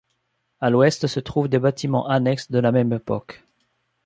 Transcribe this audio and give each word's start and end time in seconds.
À 0.61 0.71
l'ouest 0.71 1.05
se 1.05 1.19
trouvent 1.19 1.47
des 1.47 1.59
bâtiments 1.59 2.07
annexes 2.07 2.49
de 2.49 2.57
la 2.57 2.71
même 2.71 2.91
époque. 2.91 3.43